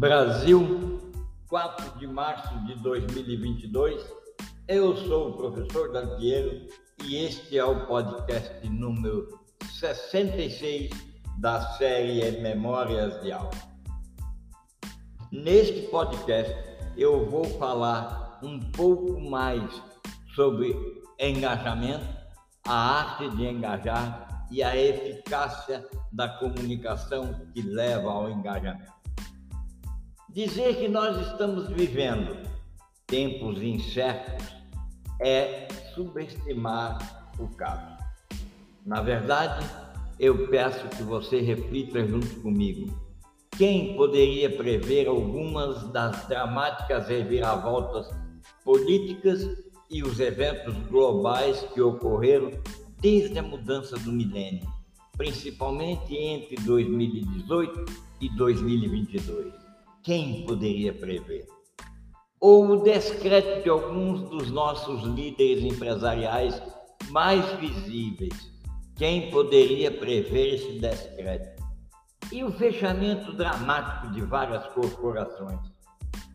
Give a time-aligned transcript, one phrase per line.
[0.00, 0.98] Brasil,
[1.46, 4.02] 4 de março de 2022.
[4.66, 6.66] Eu sou o professor Dantiero
[7.04, 9.28] e este é o podcast número
[9.78, 10.90] 66
[11.36, 13.50] da série Memórias de Aula.
[15.30, 16.56] Neste podcast
[16.96, 19.82] eu vou falar um pouco mais
[20.34, 20.74] sobre
[21.18, 22.08] engajamento,
[22.66, 28.99] a arte de engajar e a eficácia da comunicação que leva ao engajamento.
[30.32, 32.36] Dizer que nós estamos vivendo
[33.04, 34.46] tempos incertos
[35.20, 37.96] é subestimar o caso.
[38.86, 39.68] Na verdade,
[40.20, 42.96] eu peço que você reflita junto comigo.
[43.58, 48.08] Quem poderia prever algumas das dramáticas reviravoltas
[48.64, 49.44] políticas
[49.90, 52.52] e os eventos globais que ocorreram
[53.00, 54.64] desde a mudança do milênio,
[55.16, 57.84] principalmente entre 2018
[58.20, 59.59] e 2022?
[60.02, 61.46] Quem poderia prever?
[62.40, 66.62] Ou o descrédito de alguns dos nossos líderes empresariais
[67.10, 68.50] mais visíveis.
[68.96, 71.62] Quem poderia prever esse descrédito?
[72.32, 75.60] E o fechamento dramático de várias corporações?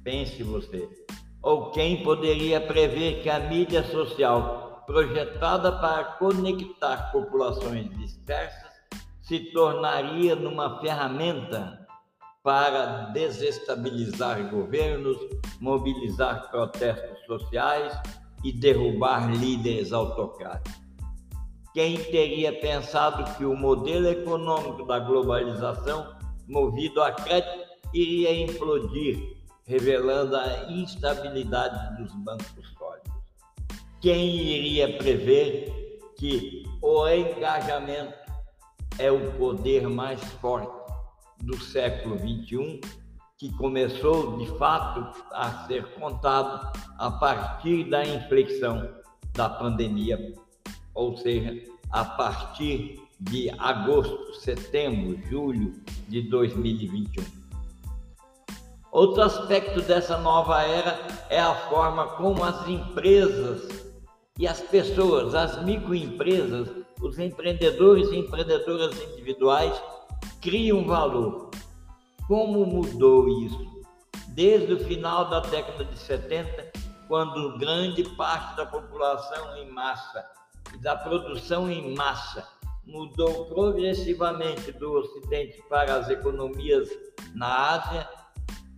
[0.04, 0.88] Pense você.
[1.42, 8.74] Ou quem poderia prever que a mídia social, projetada para conectar populações dispersas,
[9.24, 11.85] se tornaria numa ferramenta
[12.46, 15.18] para desestabilizar governos,
[15.60, 18.00] mobilizar protestos sociais
[18.44, 20.80] e derrubar líderes autocráticos.
[21.74, 26.16] Quem teria pensado que o modelo econômico da globalização,
[26.48, 29.18] movido a crédito, iria implodir,
[29.66, 33.12] revelando a instabilidade dos bancos sólidos?
[34.00, 38.14] Quem iria prever que o engajamento
[39.00, 40.85] é o poder mais forte
[41.42, 42.82] do século XXI,
[43.38, 48.90] que começou de fato a ser contado a partir da inflexão
[49.34, 50.34] da pandemia,
[50.94, 51.62] ou seja,
[51.92, 55.74] a partir de agosto, setembro, julho
[56.08, 57.24] de 2021.
[58.92, 60.98] Outro aspecto dessa nova era
[61.30, 63.86] é a forma como as empresas
[64.40, 66.70] e as pessoas, as microempresas,
[67.02, 69.74] os empreendedores e empreendedoras individuais
[70.42, 71.52] cria um valor.
[72.28, 73.84] Como mudou isso?
[74.30, 76.72] Desde o final da década de 70,
[77.08, 80.26] quando grande parte da população em massa
[80.74, 82.48] e da produção em massa
[82.86, 86.90] mudou progressivamente do Ocidente para as economias
[87.34, 88.10] na Ásia,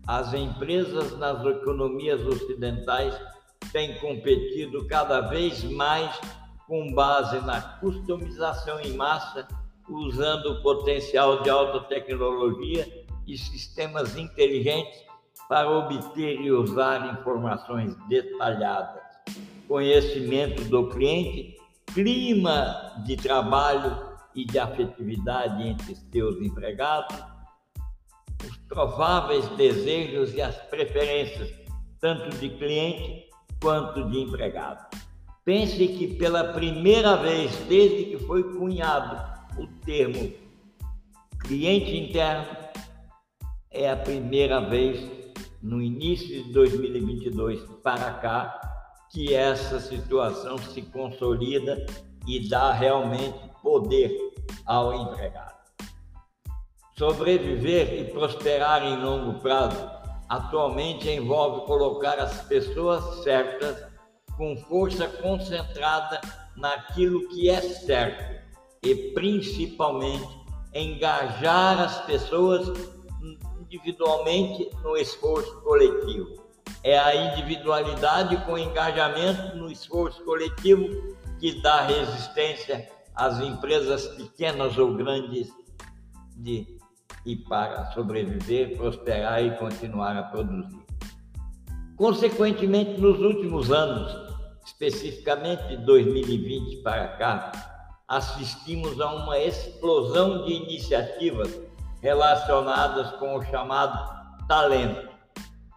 [0.07, 3.19] as empresas nas economias ocidentais
[3.71, 6.17] têm competido cada vez mais
[6.65, 9.47] com base na customização em massa
[9.89, 15.05] usando o potencial de alta tecnologia e sistemas inteligentes
[15.47, 19.01] para obter e usar informações detalhadas,
[19.67, 21.55] conhecimento do cliente,
[21.93, 27.15] clima de trabalho e de afetividade entre seus empregados,
[28.45, 31.49] os prováveis desejos e as preferências,
[31.99, 33.29] tanto de cliente
[33.61, 34.85] quanto de empregado.
[35.43, 40.31] Pense que pela primeira vez desde que foi cunhado o termo
[41.39, 42.45] cliente interno
[43.71, 44.99] é a primeira vez
[45.61, 48.61] no início de 2022 para cá
[49.11, 51.85] que essa situação se consolida
[52.27, 54.11] e dá realmente poder
[54.65, 55.55] ao empregado.
[56.97, 59.89] Sobreviver e prosperar em longo prazo
[60.27, 63.87] atualmente envolve colocar as pessoas certas
[64.35, 66.19] com força concentrada
[66.55, 68.46] naquilo que é certo
[68.87, 70.27] e principalmente
[70.73, 72.71] engajar as pessoas
[73.59, 76.47] individualmente no esforço coletivo.
[76.83, 84.95] É a individualidade com engajamento no esforço coletivo que dá resistência às empresas pequenas ou
[84.95, 85.49] grandes
[86.35, 86.77] de
[87.25, 90.79] e para sobreviver, prosperar e continuar a produzir.
[91.97, 94.15] Consequentemente, nos últimos anos,
[94.65, 97.51] especificamente de 2020 para cá,
[98.07, 101.59] assistimos a uma explosão de iniciativas
[102.01, 103.97] relacionadas com o chamado
[104.47, 105.09] talento.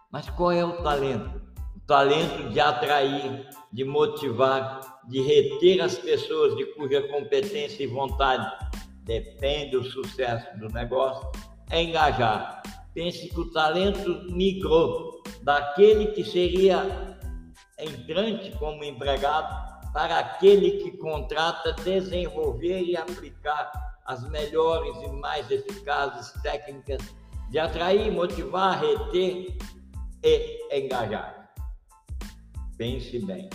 [0.09, 1.41] Mas qual é o talento?
[1.75, 8.49] O talento de atrair, de motivar, de reter as pessoas de cuja competência e vontade
[9.03, 11.29] depende o sucesso do negócio,
[11.69, 12.61] é engajar.
[12.93, 17.17] Pense que o talento migrou daquele que seria
[17.79, 23.71] entrante como empregado para aquele que contrata desenvolver e aplicar
[24.05, 27.01] as melhores e mais eficazes técnicas
[27.49, 29.57] de atrair, motivar, reter
[30.23, 31.53] e engajar.
[32.77, 33.49] Pense bem.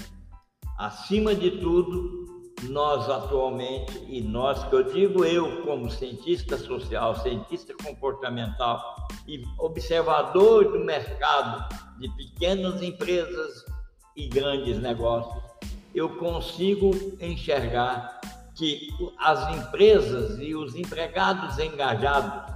[0.79, 2.27] Acima de tudo,
[2.65, 8.81] nós atualmente, e nós que eu digo eu como cientista social, cientista comportamental
[9.27, 11.67] e observador do mercado
[11.99, 13.65] de pequenas empresas
[14.15, 15.43] e grandes negócios,
[15.97, 18.21] eu consigo enxergar
[18.55, 22.55] que as empresas e os empregados engajados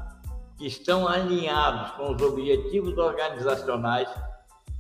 [0.58, 4.08] que estão alinhados com os objetivos organizacionais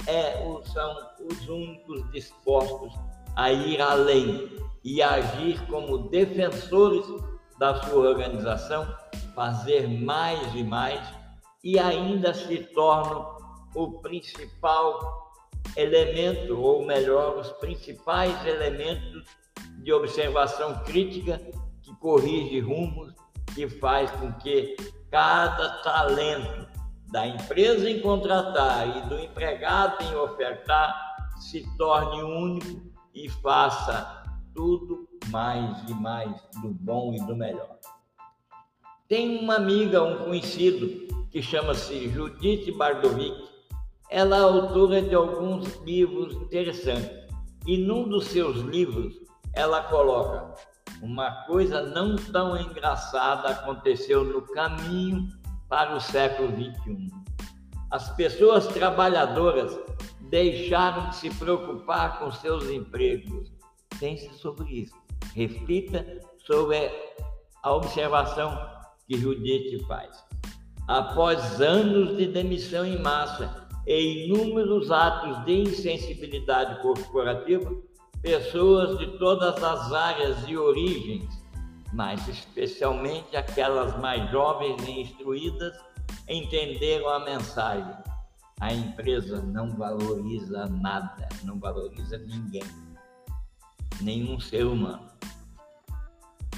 [0.06, 0.34] é,
[0.74, 0.96] são
[1.30, 2.92] os únicos dispostos
[3.34, 4.50] a ir além
[4.84, 7.06] e agir como defensores
[7.58, 8.86] da sua organização,
[9.34, 11.00] fazer mais e mais
[11.64, 13.38] e ainda se tornam
[13.74, 15.29] o principal
[15.76, 19.24] elemento, ou melhor, os principais elementos
[19.82, 21.40] de observação crítica
[21.82, 23.12] que corrige rumos,
[23.54, 24.76] que faz com que
[25.10, 26.68] cada talento
[27.10, 30.94] da empresa em contratar e do empregado em ofertar
[31.36, 34.22] se torne único e faça
[34.54, 36.30] tudo mais e mais
[36.62, 37.78] do bom e do melhor.
[39.08, 43.49] Tem uma amiga, um conhecido, que chama-se Judith Bardovic.
[44.10, 47.10] Ela é autora de alguns livros interessantes.
[47.64, 49.14] E num dos seus livros,
[49.54, 50.52] ela coloca:
[51.00, 55.28] uma coisa não tão engraçada aconteceu no caminho
[55.68, 57.08] para o século XXI.
[57.92, 59.78] As pessoas trabalhadoras
[60.28, 63.52] deixaram de se preocupar com seus empregos.
[64.00, 64.94] Pense sobre isso.
[65.36, 66.04] Reflita
[66.38, 66.90] sobre
[67.62, 68.58] a observação
[69.06, 70.24] que Judite faz.
[70.88, 77.74] Após anos de demissão em massa e inúmeros atos de insensibilidade corporativa,
[78.22, 81.28] pessoas de todas as áreas e origens,
[81.92, 85.76] mas especialmente aquelas mais jovens e instruídas,
[86.28, 87.94] entenderam a mensagem.
[88.60, 92.62] A empresa não valoriza nada, não valoriza ninguém,
[94.00, 95.08] nenhum ser humano.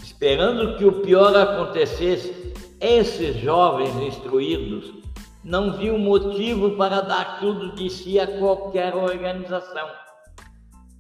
[0.03, 5.03] Esperando que o pior acontecesse, esses jovens instruídos
[5.45, 9.89] não viam motivo para dar tudo de si a qualquer organização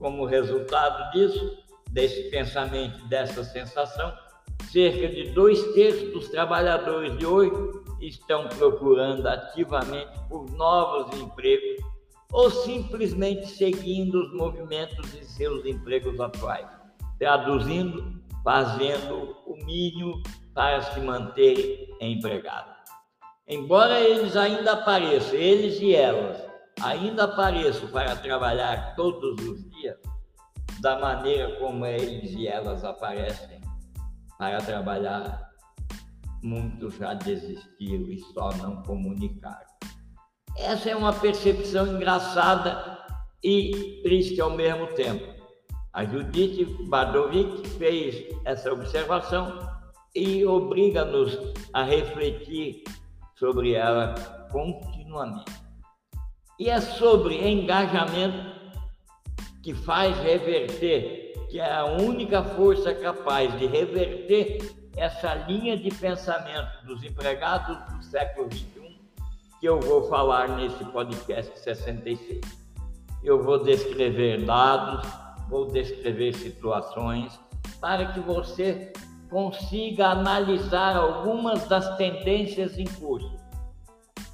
[0.02, 1.58] como resultado disso,
[1.90, 4.12] desse pensamento, dessa sensação,
[4.70, 7.52] cerca de dois terços dos trabalhadores de hoje
[8.00, 11.84] estão procurando ativamente por novos empregos
[12.32, 16.66] ou simplesmente seguindo os movimentos de seus empregos atuais,
[17.18, 20.20] traduzindo, fazendo o mínimo
[20.52, 22.71] para se manter empregado.
[23.52, 26.42] Embora eles ainda apareçam, eles e elas,
[26.80, 29.98] ainda apareço para trabalhar todos os dias,
[30.80, 33.60] da maneira como eles e elas aparecem
[34.38, 35.50] para trabalhar,
[36.42, 39.66] muitos já desistiram e só não comunicaram.
[40.56, 42.98] Essa é uma percepção engraçada
[43.44, 45.30] e triste ao mesmo tempo.
[45.92, 49.58] A Judith Badovic fez essa observação
[50.14, 51.38] e obriga-nos
[51.74, 52.82] a refletir
[53.42, 54.14] sobre ela
[54.52, 55.52] continuamente.
[56.60, 58.52] E é sobre engajamento
[59.64, 66.86] que faz reverter, que é a única força capaz de reverter essa linha de pensamento
[66.86, 68.96] dos empregados do século XXI,
[69.58, 72.40] que eu vou falar nesse podcast 66.
[73.24, 75.04] Eu vou descrever dados,
[75.48, 77.40] vou descrever situações,
[77.80, 78.92] para que você
[79.28, 83.41] consiga analisar algumas das tendências em curso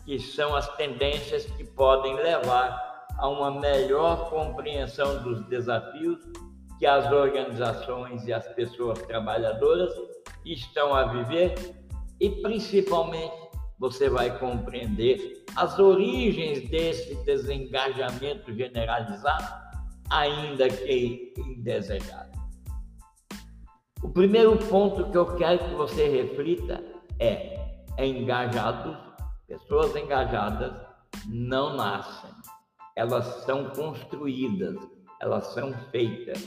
[0.09, 6.19] que são as tendências que podem levar a uma melhor compreensão dos desafios
[6.79, 9.93] que as organizações e as pessoas trabalhadoras
[10.47, 11.55] estão a viver
[12.19, 13.37] e principalmente
[13.79, 19.63] você vai compreender as origens desse desengajamento generalizado,
[20.09, 22.31] ainda que indesejado.
[24.03, 26.83] O primeiro ponto que eu quero que você reflita
[27.21, 27.59] é
[27.99, 29.08] engajados
[29.49, 30.75] Pessoas engajadas
[31.27, 32.31] não nascem,
[32.95, 34.77] elas são construídas,
[35.23, 36.47] elas são feitas.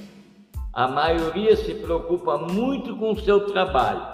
[0.72, 4.06] A maioria se preocupa muito com o seu trabalho.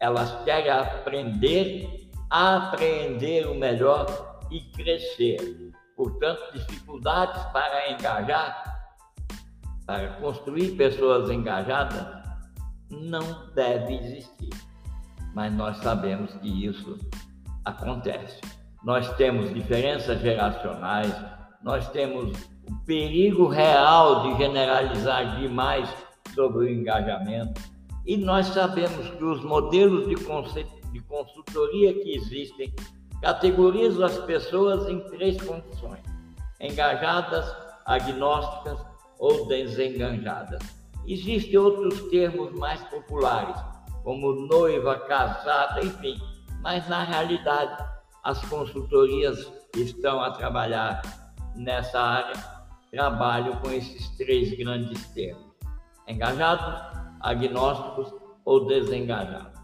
[0.00, 4.06] Elas querem aprender, aprender o melhor
[4.50, 5.70] e crescer.
[5.94, 8.90] Portanto, dificuldades para engajar,
[9.84, 12.06] para construir pessoas engajadas,
[12.90, 14.48] não deve existir.
[15.34, 16.98] Mas nós sabemos que isso
[17.68, 18.40] acontece.
[18.84, 21.14] Nós temos diferenças geracionais,
[21.62, 22.32] nós temos
[22.68, 25.88] o perigo real de generalizar demais
[26.34, 27.60] sobre o engajamento,
[28.06, 30.14] e nós sabemos que os modelos de,
[30.92, 32.72] de consultoria que existem
[33.20, 36.02] Categorizo as pessoas em três condições:
[36.60, 37.52] engajadas,
[37.84, 38.78] agnósticas
[39.18, 40.62] ou desengajadas.
[41.06, 43.60] Existem outros termos mais populares,
[44.04, 46.16] como noiva, casada, enfim,
[46.60, 47.84] mas na realidade
[48.24, 51.02] as consultorias estão a trabalhar
[51.54, 52.34] nessa área,
[52.90, 55.54] trabalham com esses três grandes termos:
[56.06, 56.82] engajados,
[57.20, 59.58] agnósticos ou desengajados.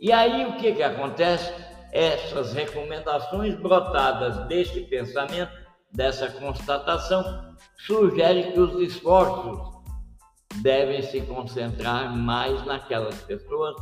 [0.00, 1.52] E aí o que, que acontece?
[1.90, 5.50] Essas recomendações brotadas deste pensamento,
[5.90, 9.78] dessa constatação, sugerem que os esforços
[10.56, 13.74] devem se concentrar mais naquelas pessoas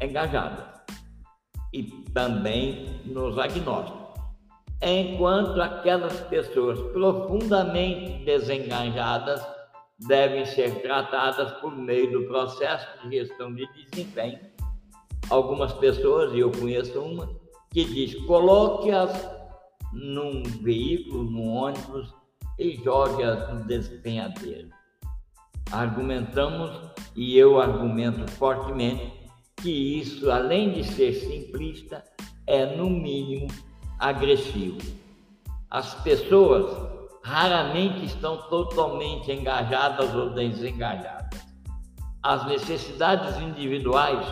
[0.00, 0.83] engajadas
[1.74, 4.04] e também nos agnósticos.
[4.80, 9.44] Enquanto aquelas pessoas profundamente desengajadas
[9.98, 14.38] devem ser tratadas por meio do processo de gestão de desempenho.
[15.30, 17.28] Algumas pessoas, e eu conheço uma,
[17.72, 19.30] que diz: coloque-as
[19.92, 22.14] num veículo, num ônibus
[22.58, 24.68] e jogue-as no despenhadeiro.
[25.72, 26.70] Argumentamos,
[27.16, 29.12] e eu argumento fortemente,
[29.64, 32.04] que isso, além de ser simplista,
[32.46, 33.48] é no mínimo
[33.98, 34.78] agressivo.
[35.70, 36.86] As pessoas
[37.22, 41.40] raramente estão totalmente engajadas ou desengajadas.
[42.22, 44.26] As necessidades individuais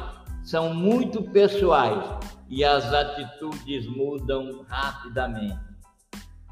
[0.44, 2.04] são muito pessoais
[2.50, 5.58] e as atitudes mudam rapidamente.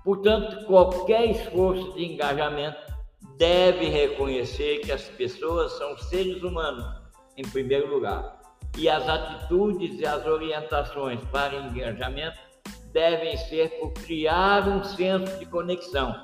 [0.02, 2.80] Portanto, qualquer esforço de engajamento
[3.36, 6.86] deve reconhecer que as pessoas são seres humanos,
[7.36, 8.39] em primeiro lugar,
[8.78, 12.38] e as atitudes e as orientações para engajamento
[12.92, 16.14] devem ser por criar um senso de conexão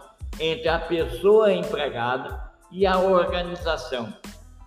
[0.40, 4.12] entre a pessoa empregada e a organização,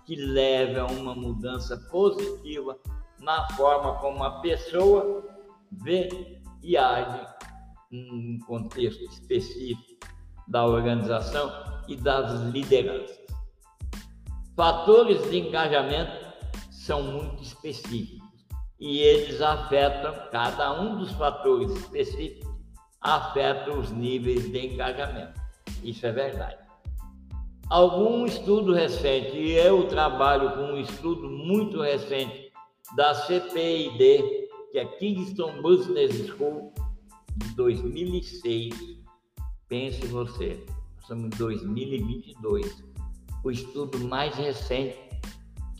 [0.06, 2.76] que leve a uma mudança positiva
[3.20, 5.22] na forma como a pessoa
[5.70, 6.08] vê
[6.62, 7.26] e age
[7.92, 10.06] em um contexto específico
[10.48, 11.52] da organização
[11.86, 13.18] e das lideranças.
[14.56, 16.19] Fatores de engajamento
[16.80, 18.26] são muito específicos
[18.78, 22.48] e eles afetam, cada um dos fatores específicos
[23.02, 25.38] afeta os níveis de engajamento.
[25.84, 26.58] Isso é verdade.
[27.68, 32.50] Algum estudo recente, e eu trabalho com um estudo muito recente
[32.96, 36.72] da CPID, que é Kingston Business School,
[37.36, 38.74] de 2006.
[39.68, 40.64] Pense você,
[40.98, 42.82] estamos em 2022.
[43.44, 45.09] O estudo mais recente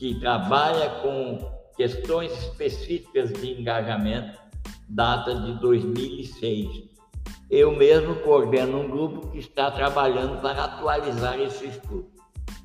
[0.00, 1.38] que trabalha com
[1.76, 4.40] questões específicas de engajamento,
[4.88, 6.88] data de 2006.
[7.50, 12.11] Eu mesmo coordeno um grupo que está trabalhando para atualizar esse estudo.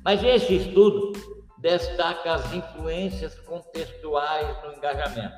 [0.02, 1.12] Mas esse estudo
[1.58, 5.36] destaca as influências contextuais no engajamento,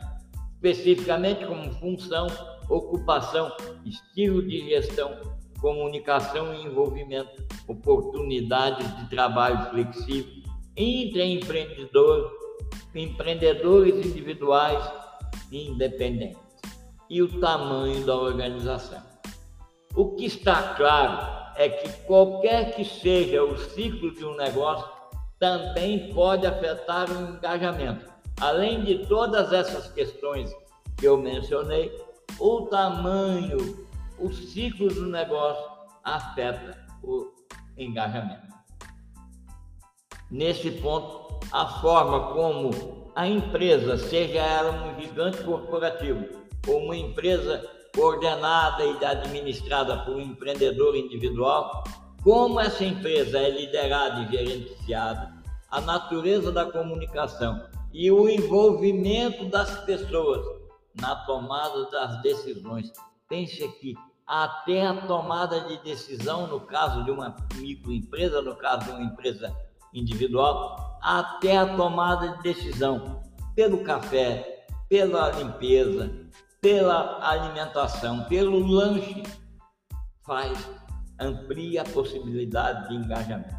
[0.54, 2.28] especificamente como função,
[2.70, 3.50] ocupação,
[3.84, 5.18] estilo de gestão,
[5.60, 10.47] comunicação e envolvimento, oportunidades de trabalho flexível,
[10.78, 12.32] intraempreendedor,
[12.94, 14.90] empreendedores individuais
[15.50, 16.48] e independentes
[17.10, 19.02] e o tamanho da organização.
[19.94, 24.88] O que está claro é que qualquer que seja o ciclo de um negócio,
[25.38, 28.06] também pode afetar o engajamento.
[28.40, 30.54] Além de todas essas questões
[30.96, 31.92] que eu mencionei,
[32.38, 33.86] o tamanho,
[34.18, 35.64] o ciclo do negócio
[36.04, 37.32] afeta o
[37.76, 38.57] engajamento.
[40.30, 46.24] Nesse ponto, a forma como a empresa, seja ela um gigante corporativo
[46.66, 51.82] ou uma empresa coordenada e administrada por um empreendedor individual,
[52.22, 55.32] como essa empresa é liderada e gerenciada,
[55.70, 60.44] a natureza da comunicação e o envolvimento das pessoas
[61.00, 62.92] na tomada das decisões.
[63.28, 63.94] Pense aqui,
[64.26, 69.54] até a tomada de decisão no caso de uma microempresa, no caso de uma empresa
[69.92, 73.22] individual até a tomada de decisão
[73.54, 76.10] pelo café, pela limpeza,
[76.60, 79.22] pela alimentação, pelo lanche,
[80.24, 80.68] faz
[81.20, 83.56] amplia a possibilidade de engajamento.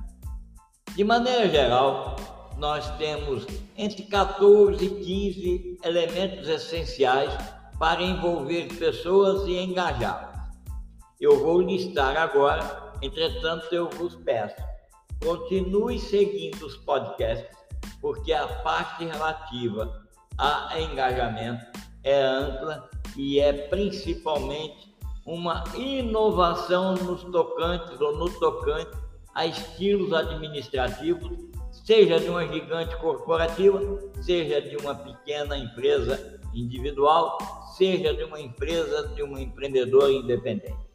[0.96, 2.16] De maneira geral,
[2.58, 3.46] nós temos
[3.78, 7.34] entre 14 e 15 elementos essenciais
[7.78, 10.30] para envolver pessoas e engajá-las.
[11.20, 14.69] Eu vou listar agora, entretanto, eu vos peço
[15.24, 17.58] Continue seguindo os podcasts,
[18.02, 20.08] porque a parte relativa
[20.38, 21.66] a engajamento
[22.04, 24.96] é ampla e é principalmente
[25.26, 28.98] uma inovação nos tocantes ou no tocante
[29.36, 31.38] a estilos administrativos,
[31.72, 33.80] seja de uma gigante corporativa,
[34.22, 37.38] seja de uma pequena empresa individual,
[37.78, 40.89] seja de uma empresa, de um empreendedor independente.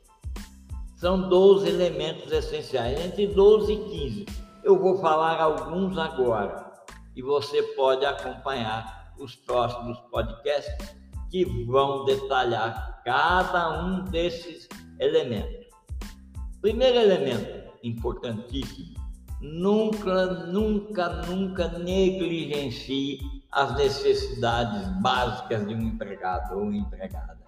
[1.05, 4.27] São 12 elementos essenciais, entre 12 e 15.
[4.65, 6.73] Eu vou falar alguns agora
[7.15, 10.97] e você pode acompanhar os próximos podcasts
[11.31, 14.67] que vão detalhar cada um desses
[14.99, 15.67] elementos.
[16.63, 18.95] Primeiro elemento importantíssimo:
[19.43, 23.21] nunca, nunca, nunca negligencie
[23.53, 27.44] as necessidades básicas de um empregado ou empregada.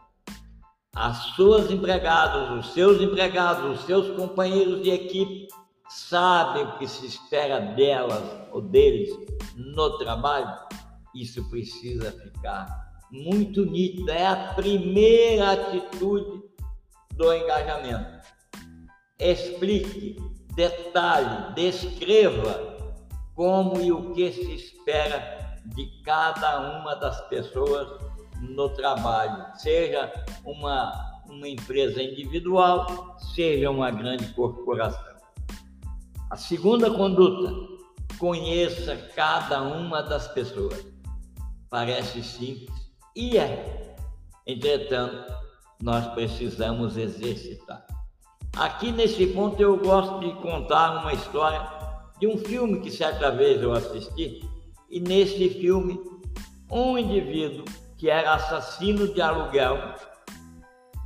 [0.97, 5.47] As suas empregadas, os seus empregados, os seus companheiros de equipe
[5.91, 9.11] sabem o que se espera delas ou deles
[9.55, 10.59] no trabalho.
[11.15, 12.67] Isso precisa ficar
[13.11, 16.43] muito nítida, é a primeira atitude
[17.13, 18.27] do engajamento.
[19.19, 20.17] Explique,
[20.55, 22.75] detalhe, descreva
[23.35, 30.13] como e o que se espera de cada uma das pessoas no trabalho, seja
[30.45, 35.17] uma, uma empresa individual, seja uma grande corporação.
[36.31, 37.53] A segunda conduta,
[38.19, 40.87] conheça cada uma das pessoas.
[41.71, 42.71] Parece simples,
[43.15, 43.97] e é.
[44.47, 45.33] Entretanto,
[45.83, 47.87] nós precisamos exercitar.
[48.57, 51.69] Aqui nesse ponto eu gosto de contar uma história
[52.19, 54.49] de um filme que certa vez eu assisti,
[54.89, 56.01] e nesse filme
[56.71, 57.65] um indivíduo
[57.97, 59.95] que era assassino de aluguel,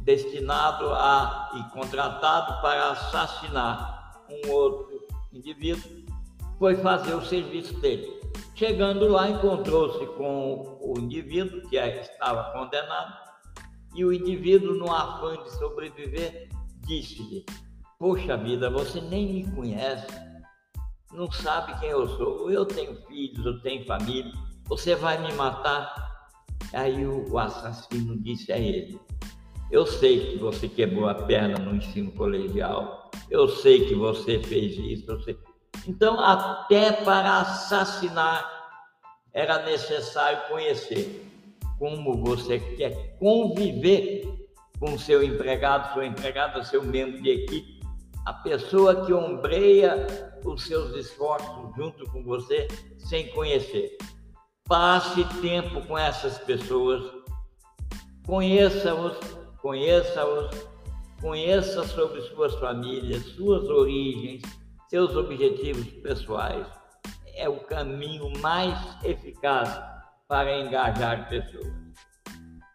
[0.00, 6.04] destinado a e contratado para assassinar um outro indivíduo,
[6.58, 8.20] foi fazer o serviço dele.
[8.54, 13.30] Chegando lá, encontrou-se com o indivíduo que estava condenado
[13.94, 16.48] e o indivíduo, no afã de sobreviver,
[16.86, 17.44] disse-lhe:
[17.98, 20.06] Poxa vida, você nem me conhece,
[21.12, 24.32] não sabe quem eu sou, eu tenho filhos, eu tenho família,
[24.66, 26.09] você vai me matar?
[26.72, 28.98] Aí o assassino disse a ele:
[29.70, 34.76] Eu sei que você quebrou a perna no ensino colegial, eu sei que você fez
[34.76, 35.10] isso,
[35.86, 38.58] então, até para assassinar
[39.32, 41.26] era necessário conhecer
[41.78, 44.22] como você quer conviver
[44.78, 47.80] com seu empregado, sua empregada, seu membro de equipe,
[48.26, 50.06] a pessoa que ombreia
[50.44, 52.66] os seus esforços junto com você
[52.98, 53.96] sem conhecer.
[54.70, 57.02] Passe tempo com essas pessoas,
[58.24, 59.18] conheça-os,
[59.60, 60.68] conheça-os,
[61.20, 64.42] conheça sobre suas famílias, suas origens,
[64.88, 66.64] seus objetivos pessoais.
[67.34, 69.76] É o caminho mais eficaz
[70.28, 71.74] para engajar pessoas.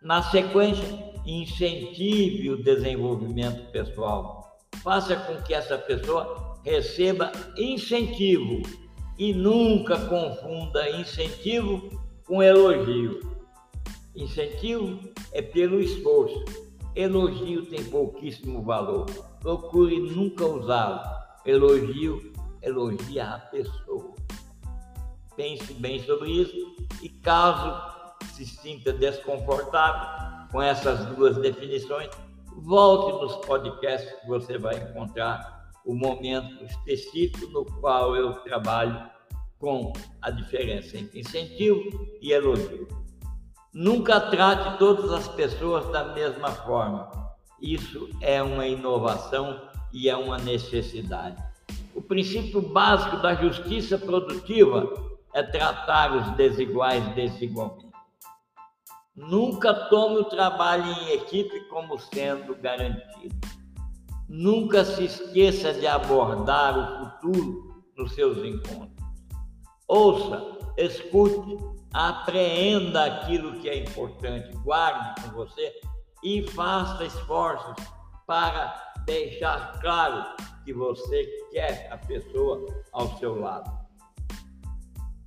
[0.02, 0.86] Na sequência,
[1.26, 4.60] incentive o desenvolvimento pessoal.
[4.84, 8.85] Faça com que essa pessoa receba incentivo
[9.18, 11.90] e nunca confunda incentivo
[12.26, 13.20] com elogio.
[14.16, 15.00] Incentivo
[15.32, 16.44] é pelo esforço.
[16.96, 19.06] Elogio tem pouquíssimo valor.
[19.42, 24.16] Procure nunca usá-lo elogio, elogia a pessoa.
[25.36, 32.10] Pense bem sobre isso e caso se sinta desconfortável com essas duas definições,
[32.58, 35.55] volte nos podcasts que você vai encontrar
[35.86, 39.10] o momento específico no qual eu trabalho
[39.60, 41.84] com a diferença entre incentivo
[42.22, 42.88] e elogio.
[43.74, 47.10] Nunca trate todas as pessoas da mesma forma.
[47.62, 51.42] Isso é uma inovação e é uma necessidade.
[51.94, 54.92] O princípio básico da justiça produtiva
[55.34, 57.86] é tratar os desiguais desigualmente.
[59.16, 63.55] Nunca tome o trabalho em equipe como sendo garantido.
[64.28, 69.06] Nunca se esqueça de abordar o futuro nos seus encontros.
[69.88, 70.44] Ouça,
[70.78, 71.58] escute,
[71.94, 75.72] apreenda aquilo que é importante, guarde com você
[76.24, 77.76] e faça esforços
[78.26, 80.36] para deixar claro
[80.66, 83.72] que você quer a pessoa ao seu lado.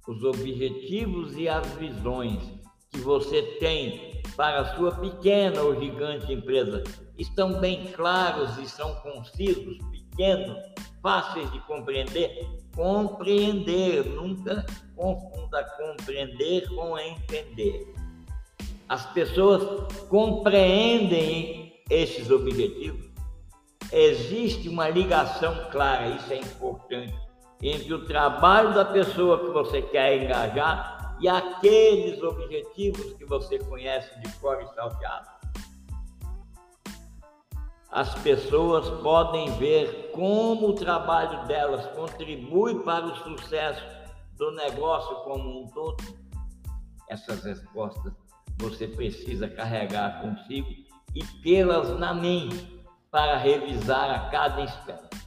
[0.09, 2.43] Os objetivos e as visões
[2.91, 6.83] que você tem para a sua pequena ou gigante empresa
[7.19, 10.57] estão bem claros e são concisos, pequenos,
[11.03, 12.49] fáceis de compreender.
[12.75, 17.93] Compreender, nunca confunda compreender com entender.
[18.89, 23.09] As pessoas compreendem esses objetivos
[23.93, 27.15] existe uma ligação clara, isso é importante,
[27.63, 34.09] entre o trabalho da pessoa que você quer engajar e aqueles objetivos que você conhece
[34.21, 35.38] de fora e salteado.
[37.91, 43.83] As pessoas podem ver como o trabalho delas contribui para o sucesso
[44.37, 45.97] do negócio como um todo?
[47.09, 48.13] Essas respostas
[48.59, 50.69] você precisa carregar consigo
[51.15, 52.79] e tê-las na mente
[53.11, 55.27] para revisar a cada instante.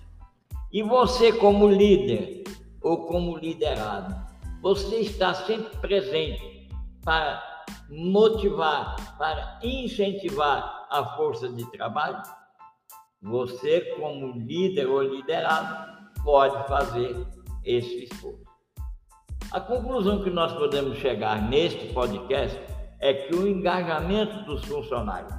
[0.71, 2.43] E você, como líder
[2.81, 4.15] ou como liderado,
[4.61, 6.69] você está sempre presente
[7.03, 7.41] para
[7.89, 12.21] motivar, para incentivar a força de trabalho?
[13.21, 17.15] Você, como líder ou liderado, pode fazer
[17.63, 18.43] esse esforço.
[19.51, 22.59] A conclusão que nós podemos chegar neste podcast
[22.99, 25.33] é que o engajamento dos funcionários,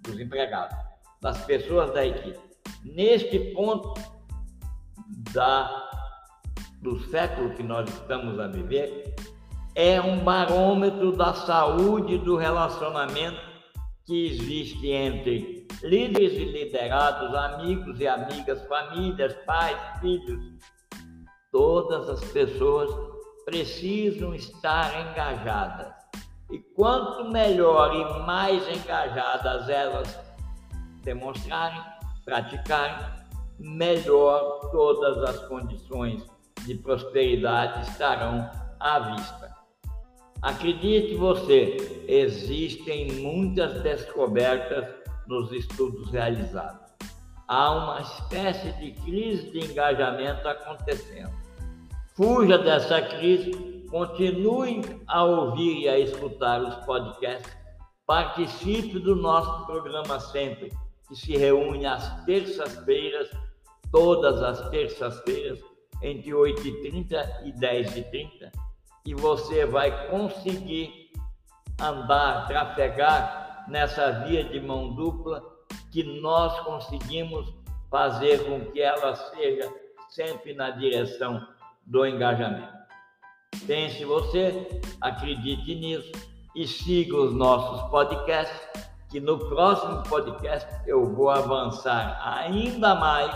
[0.00, 0.76] dos empregados,
[1.22, 2.38] das pessoas da equipe,
[2.84, 3.94] neste ponto
[5.32, 5.88] da,
[6.82, 9.14] do século que nós estamos a viver,
[9.74, 13.40] é um barômetro da saúde do relacionamento
[14.04, 20.40] que existe entre líderes e liderados, amigos e amigas, famílias, pais, filhos.
[21.50, 22.90] Todas as pessoas
[23.44, 25.92] precisam estar engajadas.
[26.50, 30.18] E quanto melhor e mais engajadas elas
[31.02, 31.82] demonstrarem,
[32.24, 32.96] praticarem,
[33.58, 36.24] melhor todas as condições
[36.64, 39.52] de prosperidade estarão à vista.
[40.40, 45.01] Acredite você, existem muitas descobertas
[45.32, 46.92] nos estudos realizados.
[47.48, 51.32] Há uma espécie de crise de engajamento acontecendo.
[52.14, 57.56] Fuja dessa crise, continue a ouvir e a escutar os podcasts,
[58.06, 60.70] participe do nosso programa sempre,
[61.08, 63.30] que se reúne às terças-feiras,
[63.90, 65.58] todas as terças-feiras,
[66.02, 68.52] entre 8h30 e 10h30,
[69.06, 71.10] e você vai conseguir
[71.80, 75.42] andar, trafegar nessa via de mão dupla
[75.90, 77.52] que nós conseguimos
[77.90, 79.72] fazer com que ela seja
[80.08, 81.46] sempre na direção
[81.86, 82.72] do engajamento.
[83.66, 86.12] Pense você, acredite nisso
[86.54, 88.60] e siga os nossos podcasts
[89.10, 93.34] que no próximo podcast eu vou avançar ainda mais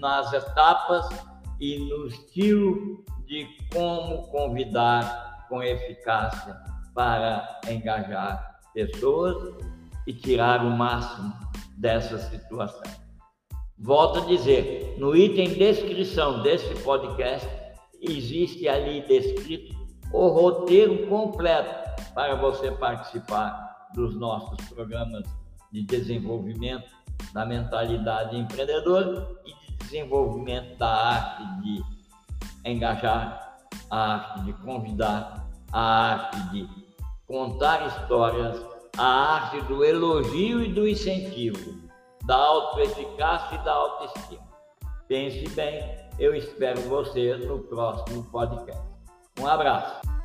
[0.00, 1.06] nas etapas
[1.60, 6.56] e no estilo de como convidar com eficácia
[6.94, 9.54] para engajar pessoas
[10.06, 11.32] e tirar o máximo
[11.78, 12.82] dessa situação.
[13.78, 17.48] Volto a dizer, no item descrição desse podcast
[18.02, 19.74] existe ali descrito
[20.12, 21.74] o roteiro completo
[22.14, 25.24] para você participar dos nossos programas
[25.72, 26.90] de desenvolvimento
[27.32, 31.82] da mentalidade empreendedora e de desenvolvimento da arte de
[32.70, 33.58] engajar,
[33.90, 36.85] a arte de convidar, a arte de
[37.26, 38.60] contar histórias,
[38.96, 41.88] a arte do elogio e do incentivo,
[42.24, 44.46] da autoeficácia e da autoestima.
[45.08, 45.82] Pense bem,
[46.18, 48.82] eu espero você no próximo podcast.
[49.38, 50.15] Um abraço.